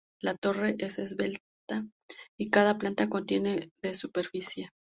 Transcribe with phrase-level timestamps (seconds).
[0.19, 1.85] La torre es esbelta,
[2.35, 4.71] y cada planta contiene de superficie.